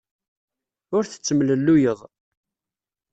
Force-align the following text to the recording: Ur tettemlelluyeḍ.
Ur 0.95 1.03
tettemlelluyeḍ. 1.05 1.99